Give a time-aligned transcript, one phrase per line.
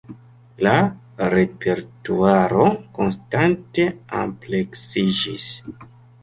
[0.67, 0.71] La
[1.33, 2.65] repertuaro
[2.97, 3.87] konstante
[4.23, 5.47] ampleksiĝis.